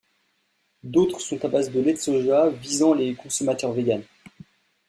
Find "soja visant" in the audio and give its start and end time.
1.99-2.95